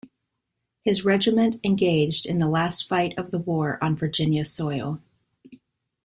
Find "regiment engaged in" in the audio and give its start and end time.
1.05-2.39